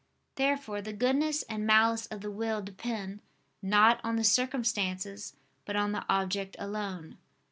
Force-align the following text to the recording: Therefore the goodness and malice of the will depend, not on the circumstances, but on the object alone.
Therefore 0.33 0.81
the 0.81 0.93
goodness 0.93 1.43
and 1.43 1.63
malice 1.67 2.07
of 2.07 2.21
the 2.21 2.31
will 2.31 2.63
depend, 2.63 3.19
not 3.61 4.01
on 4.03 4.15
the 4.15 4.23
circumstances, 4.23 5.35
but 5.63 5.75
on 5.75 5.91
the 5.91 6.05
object 6.09 6.55
alone. 6.57 7.19